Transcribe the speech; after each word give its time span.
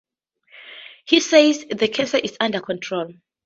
He 1.05 1.19
says 1.19 1.63
the 1.69 1.87
cancer 1.87 2.17
is 2.17 2.35
under 2.39 2.59
control. 2.59 3.13